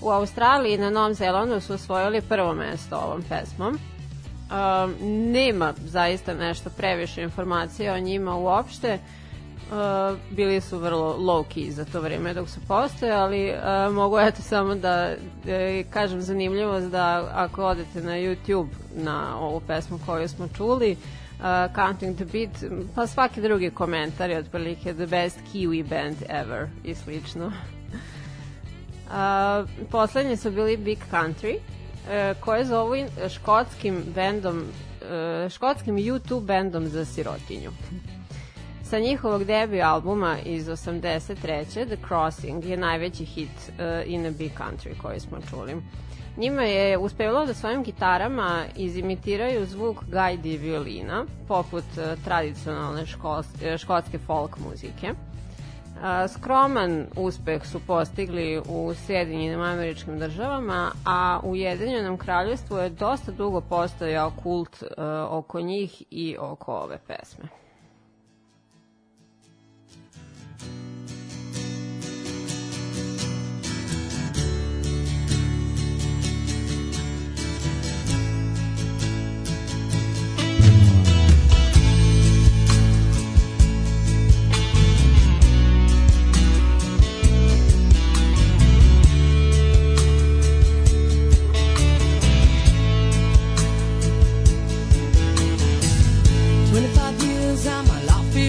U 0.00 0.10
Australiji 0.10 0.74
i 0.74 0.78
na 0.78 0.90
Novom 0.90 1.14
Zelandu 1.14 1.60
su 1.60 1.74
osvojili 1.74 2.20
prvo 2.20 2.54
mesto 2.54 2.96
ovom 2.96 3.22
pesmom. 3.28 3.78
Um, 3.78 4.94
nema 5.32 5.74
zaista 5.84 6.34
nešto 6.34 6.70
previše 6.70 7.22
informacija 7.22 7.94
o 7.94 7.98
njima 7.98 8.36
uopšte. 8.36 8.98
Uh, 8.98 10.18
bili 10.30 10.60
su 10.60 10.78
vrlo 10.78 11.16
low 11.18 11.44
key 11.54 11.70
za 11.70 11.84
to 11.84 12.00
vreme 12.00 12.34
dok 12.34 12.48
su 12.48 12.60
postojali. 12.68 13.52
Uh, 13.52 13.94
mogu 13.94 14.18
eto 14.18 14.42
samo 14.42 14.74
da 14.74 15.14
e, 15.46 15.84
kažem 15.90 16.20
zanimljivost 16.20 16.86
da 16.86 17.30
ako 17.34 17.64
odete 17.64 18.02
na 18.02 18.12
YouTube 18.12 18.68
na 18.96 19.38
ovu 19.38 19.60
pesmu 19.60 19.98
koju 20.06 20.28
smo 20.28 20.48
čuli, 20.56 20.92
uh, 20.92 20.98
Counting 21.74 22.16
the 22.16 22.24
Beat, 22.24 22.72
pa 22.94 23.06
svaki 23.06 23.40
drugi 23.40 23.70
komentar 23.70 24.30
je 24.30 24.38
otprilike 24.38 24.94
the 24.94 25.06
best 25.06 25.38
Kiwi 25.52 25.88
band 25.88 26.16
ever 26.28 26.68
i 26.84 26.94
slično. 26.94 27.52
Uh, 29.04 29.68
poslednji 29.90 30.36
su 30.36 30.50
bili 30.50 30.76
Big 30.76 30.98
Country, 31.10 31.54
uh, 31.54 32.40
koje 32.40 32.64
zovu 32.64 32.94
škotskim 33.28 34.02
bendom, 34.14 34.58
uh, 34.58 35.50
škotskim 35.50 35.96
YouTube 35.96 36.44
bendom 36.44 36.86
za 36.88 37.04
sirotinju. 37.04 37.70
Sa 38.84 38.98
njihovog 38.98 39.44
debi 39.44 39.82
albuma 39.82 40.36
iz 40.44 40.66
83. 40.66 41.86
The 41.86 41.96
Crossing 42.08 42.64
je 42.64 42.76
najveći 42.76 43.24
hit 43.24 43.48
uh, 43.48 44.12
in 44.12 44.26
a 44.26 44.30
Big 44.30 44.50
Country 44.58 44.96
koji 45.02 45.20
smo 45.20 45.38
čuli. 45.50 45.74
Njima 46.36 46.62
je 46.62 46.98
uspevalo 46.98 47.46
da 47.46 47.54
svojim 47.54 47.82
gitarama 47.82 48.64
izimitiraju 48.76 49.66
zvuk 49.66 50.04
gajdi 50.08 50.52
i 50.52 50.58
violina, 50.58 51.24
poput 51.48 51.84
uh, 51.96 52.24
tradicionalne 52.24 53.02
uh, 53.02 53.76
škotske 53.78 54.18
folk 54.18 54.58
muzike. 54.58 55.12
A, 56.02 56.28
skroman 56.28 57.06
uspeh 57.16 57.66
su 57.66 57.80
postigli 57.86 58.62
u 58.68 58.94
Sjedinjenim 58.94 59.60
američkim 59.60 60.18
državama, 60.18 60.90
a 61.06 61.40
u 61.42 61.50
Ujedinjenom 61.50 62.18
kraljevstvu 62.18 62.76
je 62.76 62.90
dosta 62.90 63.32
dugo 63.32 63.60
postojao 63.60 64.32
kult 64.42 64.82
oko 65.30 65.60
njih 65.60 66.02
i 66.10 66.36
oko 66.40 66.72
ove 66.72 66.98
pesme. 67.06 67.44
Twenty-five 70.58 70.93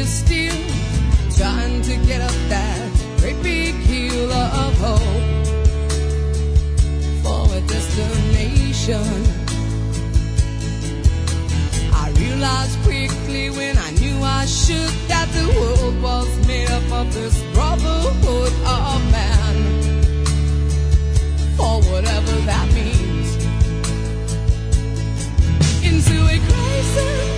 is 0.06 0.14
still 0.26 0.62
trying 1.36 1.82
to 1.82 1.96
get 2.06 2.22
up 2.22 2.38
that 2.54 2.92
great 3.20 3.42
big 3.42 3.74
hill 3.92 4.32
of 4.32 4.74
hope 4.86 5.48
for 7.24 7.42
a 7.58 7.62
destination. 7.74 9.10
I 12.04 12.06
realized 12.24 12.78
quickly 12.84 13.50
when 13.50 13.76
I 13.78 13.90
knew 14.00 14.18
I 14.22 14.46
should 14.46 14.94
that 15.12 15.28
the 15.38 15.48
world 15.60 15.96
was 16.02 16.30
made 16.48 16.70
up 16.70 16.88
of 17.00 17.08
this 17.14 17.36
brotherhood 17.56 18.54
of 18.78 19.00
man. 19.16 19.58
For 21.58 21.76
whatever 21.90 22.36
that 22.52 22.68
means 22.78 23.30
into 25.90 26.18
a 26.36 26.38
crisis 26.48 27.35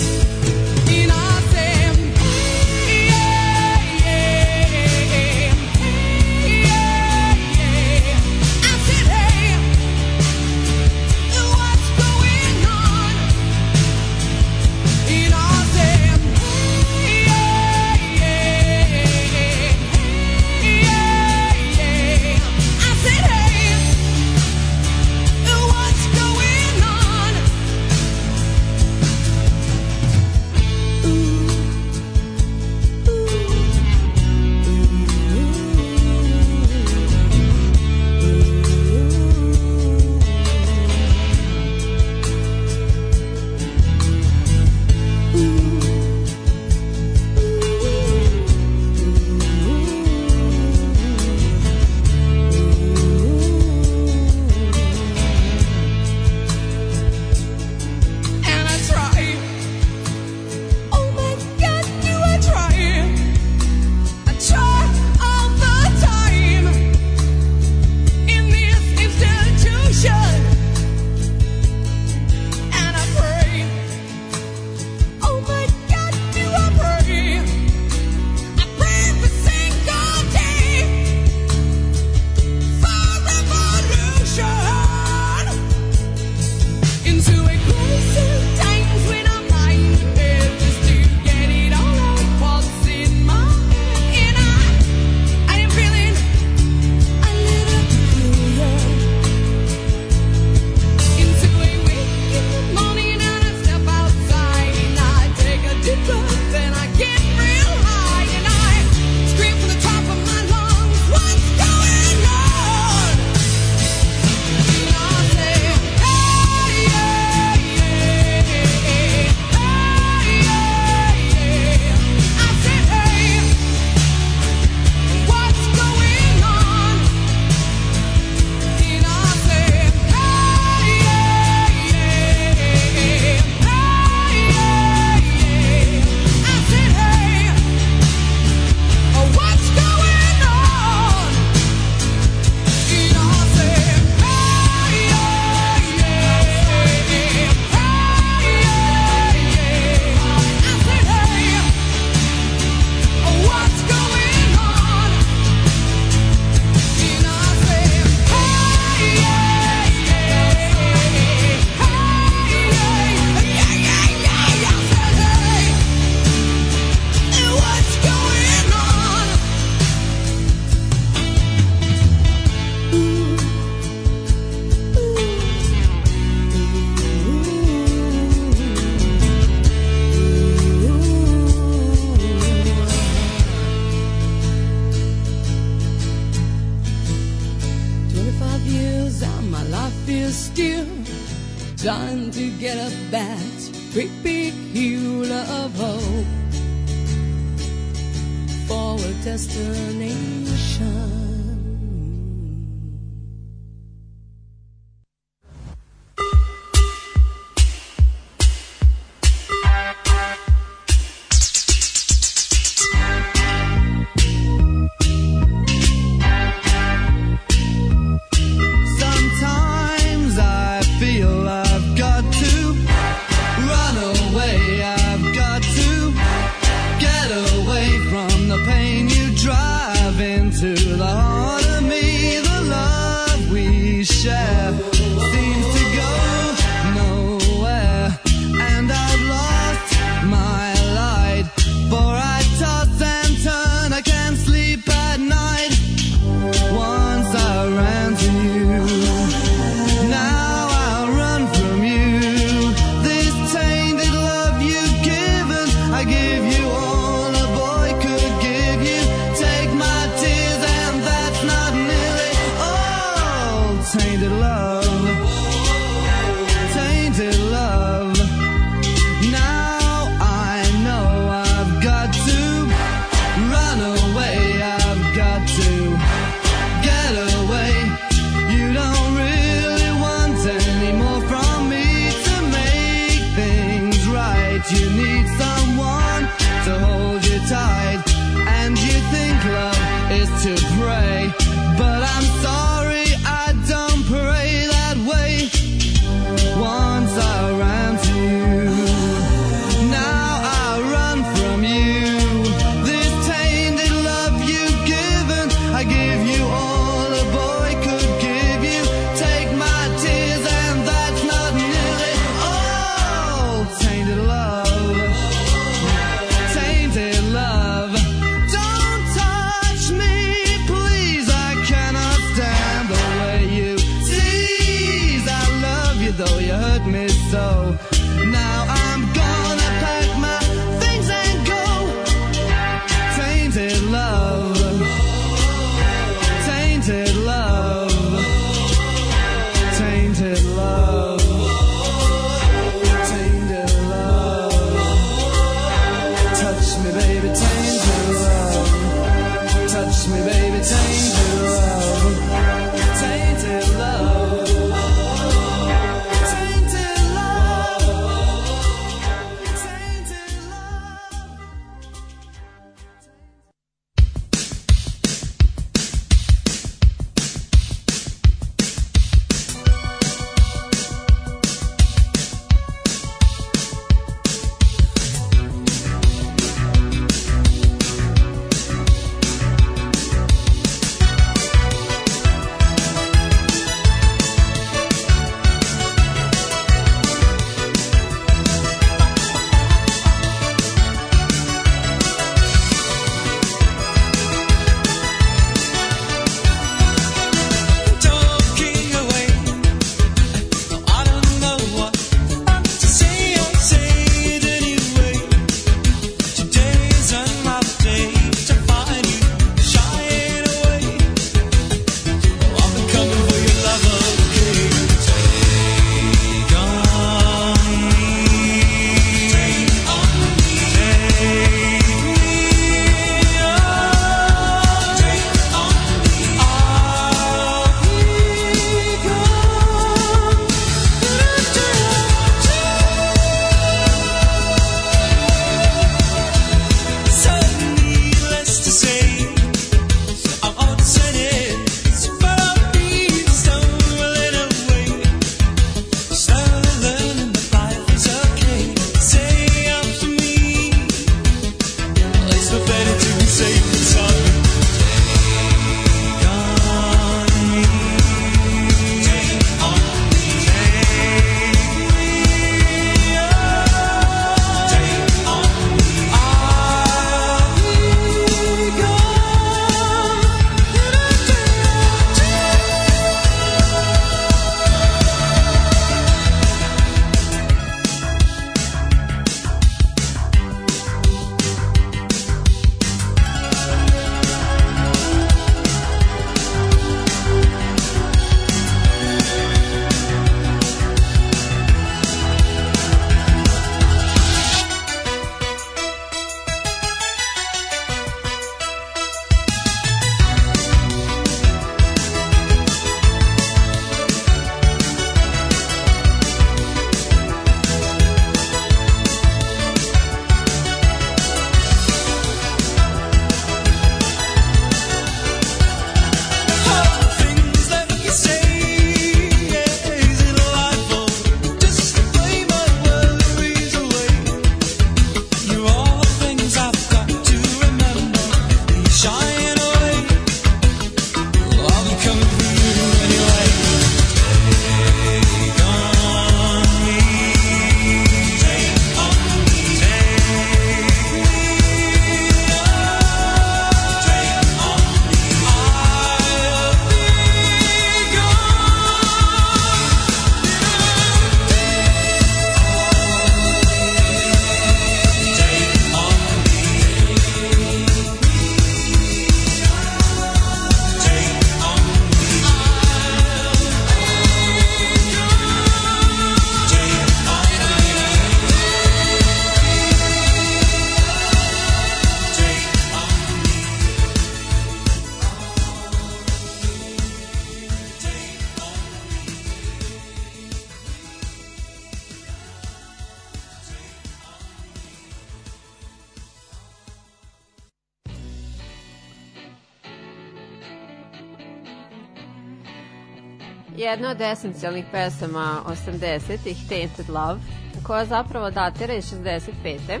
od 594.12 594.20
esencijalnih 594.20 594.84
pesama 594.92 595.62
80-ih, 595.66 596.68
Tainted 596.68 597.08
Love, 597.08 597.40
koja 597.82 598.04
zapravo 598.04 598.50
datira 598.50 598.94
iz 598.94 599.14
65. 599.14 599.40
e, 599.88 600.00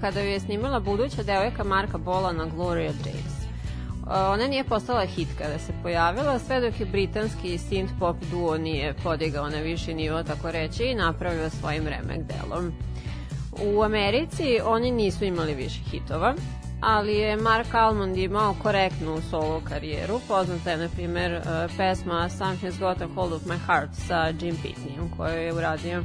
kada 0.00 0.20
ju 0.20 0.28
je 0.28 0.40
snimala 0.40 0.80
buduća 0.80 1.22
devojka 1.22 1.64
Marka 1.64 1.98
Bola 1.98 2.32
na 2.32 2.46
Gloria 2.46 2.92
Days. 2.92 3.34
E, 3.42 4.30
Ona 4.32 4.46
nije 4.46 4.64
postala 4.64 5.04
hit 5.04 5.28
kada 5.38 5.58
se 5.58 5.72
pojavila, 5.82 6.38
sve 6.38 6.60
dok 6.60 6.80
je 6.80 6.86
britanski 6.86 7.58
synth 7.58 7.98
pop 7.98 8.16
duo 8.30 8.58
nije 8.58 8.94
podigao 9.02 9.48
na 9.48 9.58
viši 9.58 9.94
nivo, 9.94 10.22
tako 10.22 10.50
reći, 10.50 10.84
i 10.84 10.94
napravio 10.94 11.50
svojim 11.50 11.86
remek 11.86 12.20
delom. 12.22 12.72
U 13.64 13.82
Americi 13.82 14.58
oni 14.64 14.90
nisu 14.90 15.24
imali 15.24 15.54
više 15.54 15.80
hitova, 15.90 16.34
ali 16.82 17.14
je 17.14 17.36
Mark 17.36 17.74
Almond 17.74 18.16
imao 18.16 18.54
korektnu 18.62 19.20
solo 19.30 19.62
karijeru. 19.68 20.20
Poznata 20.28 20.70
je, 20.70 20.76
na 20.76 20.88
primer, 20.88 21.32
uh, 21.32 21.76
pesma 21.76 22.28
Something's 22.28 22.78
Got 22.78 23.00
a 23.00 23.06
Hold 23.14 23.32
of 23.32 23.42
My 23.42 23.58
Heart 23.66 23.90
sa 24.06 24.26
Jim 24.40 24.56
Pitneyom 24.56 25.16
koju 25.16 25.34
je 25.34 25.54
uradio. 25.54 26.02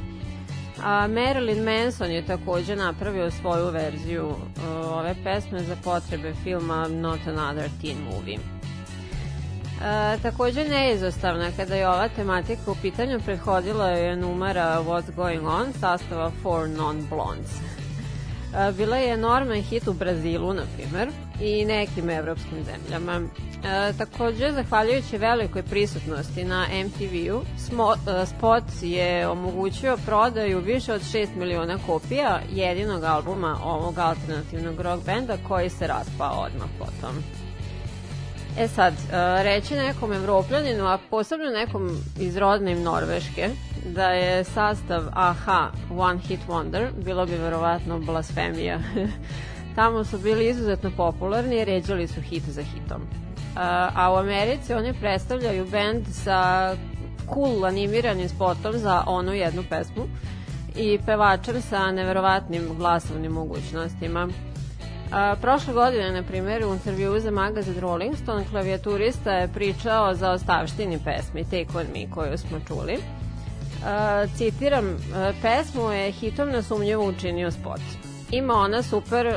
A 0.82 1.08
Marilyn 1.08 1.64
Manson 1.64 2.10
je 2.10 2.26
takođe 2.26 2.76
napravio 2.76 3.30
svoju 3.30 3.70
verziju 3.70 4.26
uh, 4.26 4.36
ove 4.92 5.14
pesme 5.24 5.60
za 5.60 5.76
potrebe 5.84 6.34
filma 6.44 6.88
Not 6.88 7.20
Another 7.26 7.70
Teen 7.82 7.98
Movie. 8.12 8.38
E, 9.82 10.18
takođe 10.22 10.64
neizostavna 10.64 11.50
kada 11.56 11.74
je 11.74 11.88
ova 11.88 12.08
tematika 12.08 12.70
u 12.70 12.74
pitanju 12.82 13.20
prethodila 13.20 13.88
je 13.88 14.16
numera 14.16 14.82
What's 14.82 15.14
Going 15.16 15.46
On 15.46 15.72
sastava 15.80 16.30
Four 16.42 16.68
Non-Blondes. 16.68 17.50
E, 17.50 17.77
bila 18.76 18.96
je 18.96 19.12
enorman 19.12 19.62
hit 19.62 19.88
u 19.88 19.92
Brazilu, 19.92 20.54
na 20.54 20.62
primer, 20.76 21.08
i 21.40 21.64
nekim 21.64 22.10
evropskim 22.10 22.58
zemljama. 22.64 23.20
E, 23.64 23.92
takođe, 23.98 24.52
zahvaljujući 24.52 25.18
velikoj 25.18 25.62
prisutnosti 25.62 26.44
na 26.44 26.66
MTV-u, 26.84 27.42
spot 28.26 28.64
je 28.82 29.28
omogućio 29.28 29.98
prodaju 30.06 30.60
više 30.60 30.92
od 30.92 31.00
6 31.00 31.28
miliona 31.36 31.78
kopija 31.86 32.40
jedinog 32.52 33.04
albuma 33.04 33.58
ovog 33.64 33.98
alternativnog 33.98 34.80
rock 34.80 35.04
benda 35.04 35.36
koji 35.48 35.70
se 35.70 35.86
raspao 35.86 36.46
odmah 36.46 36.68
potom. 36.78 37.37
E 38.58 38.68
sad, 38.68 38.92
e, 38.92 39.42
reći 39.42 39.74
nekom 39.74 40.12
evropljaninu, 40.12 40.86
a 40.86 40.98
posebno 41.10 41.50
nekom 41.50 42.02
iz 42.18 42.36
rodnim 42.36 42.82
Norveške, 42.82 43.48
da 43.84 44.10
je 44.10 44.44
sastav 44.44 45.02
AHA 45.12 45.70
One 45.98 46.20
Hit 46.20 46.40
Wonder, 46.48 46.88
bilo 47.04 47.26
bi 47.26 47.34
verovatno 47.36 47.98
blasfemija. 47.98 48.78
Tamo 49.76 50.04
su 50.04 50.18
bili 50.18 50.48
izuzetno 50.48 50.90
popularni 50.96 51.56
i 51.56 51.64
ređali 51.64 52.08
su 52.08 52.20
hit 52.20 52.42
za 52.42 52.62
hitom. 52.62 53.02
A, 53.56 53.90
a 53.94 54.12
u 54.12 54.16
Americi 54.16 54.74
oni 54.74 54.94
predstavljaju 55.00 55.66
band 55.66 56.06
sa 56.12 56.74
cool 57.34 57.64
animiranim 57.64 58.28
spotom 58.28 58.72
za 58.78 59.04
onu 59.06 59.32
jednu 59.32 59.62
pesmu 59.70 60.04
i 60.76 60.98
pevačem 61.06 61.62
sa 61.62 61.92
neverovatnim 61.92 62.62
glasovnim 62.78 63.32
mogućnostima. 63.32 64.28
A, 65.12 65.36
prošle 65.40 65.74
godine, 65.74 66.12
na 66.12 66.22
primjer, 66.22 66.64
u 66.64 66.72
intervju 66.72 67.20
za 67.20 67.30
magazin 67.30 67.80
Rolling 67.80 68.16
Stone, 68.16 68.44
klavijaturista 68.50 69.32
je 69.32 69.48
pričao 69.48 70.14
za 70.14 70.30
ostavštini 70.30 70.98
pesmi 71.04 71.44
Take 71.44 71.78
On 71.78 71.86
Me 71.94 72.10
koju 72.14 72.38
smo 72.38 72.58
čuli. 72.68 72.98
A, 73.86 74.26
citiram, 74.36 74.96
"A, 75.14 75.32
pesmu 75.42 75.90
je 75.90 76.10
hitom 76.10 76.48
nesumnjivo 76.48 77.08
učinio 77.08 77.50
spot. 77.50 77.80
Ima 78.30 78.54
ona 78.54 78.82
super 78.82 79.26
uh, 79.26 79.34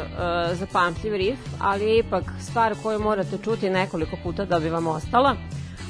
zapamtljiv 0.58 1.14
riff, 1.16 1.42
ali 1.60 1.86
je 1.86 1.98
ipak 1.98 2.24
stvar 2.42 2.76
koju 2.84 3.00
morate 3.00 3.38
čuti 3.44 3.70
nekoliko 3.70 4.18
puta 4.24 4.46
da 4.46 4.60
bi 4.60 4.70
vam 4.70 4.88
ostala, 4.88 5.36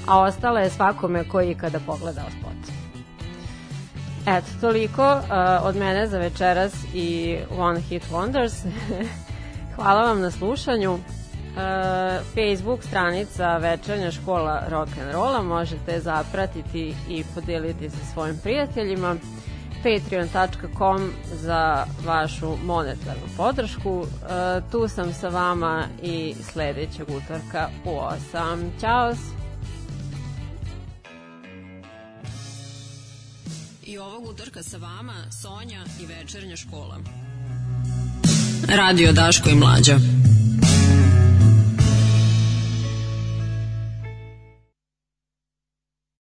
a 0.08 0.20
ostala 0.20 0.60
je 0.60 0.70
svakome 0.70 1.24
koji 1.30 1.52
ikada 1.52 1.80
pogledao 1.86 2.26
spot. 2.40 2.76
Eto, 4.28 4.48
toliko 4.62 5.14
uh, 5.14 5.22
od 5.62 5.76
mene 5.76 6.08
za 6.08 6.18
večeras 6.18 6.74
i 6.94 7.38
One 7.58 7.82
Hit 7.82 8.04
Wonders. 8.12 8.66
Hvala 9.82 10.02
vam 10.02 10.22
na 10.22 10.32
slušanju. 10.32 10.94
Uh, 10.94 11.00
Facebook 12.34 12.84
stranica 12.84 13.58
Večernja 13.58 14.12
škola 14.12 14.64
rock 14.70 14.92
and 15.02 15.12
rolla 15.14 15.42
možete 15.42 16.00
zapratiti 16.00 16.96
i 17.10 17.24
podeliti 17.36 17.90
sa 17.90 18.06
svojim 18.14 18.38
prijateljima 18.44 19.16
patreon.com 19.84 21.12
za 21.34 21.86
vašu 22.06 22.58
monetarnu 22.64 23.28
podršku. 23.38 24.04
E, 24.04 24.62
tu 24.72 24.88
sam 24.88 25.14
sa 25.14 25.30
vama 25.30 25.84
i 26.04 26.36
sledećeg 26.52 27.08
utorka 27.10 27.70
u 27.86 27.90
8. 28.34 28.70
Ćao! 28.82 29.14
I 33.84 33.98
ovog 33.98 34.26
utorka 34.30 34.64
sa 34.64 34.78
vama 34.78 35.16
Sonja 35.42 35.84
i 36.02 36.06
večernja 36.06 36.56
škola. 36.56 36.98
Radio 38.68 39.12
Daško 39.12 39.50
i 39.50 39.56
Mlađa. 39.56 40.00